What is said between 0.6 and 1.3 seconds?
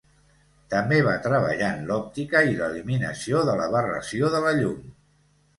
També va